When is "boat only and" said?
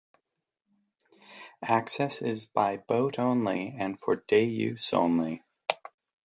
2.77-3.99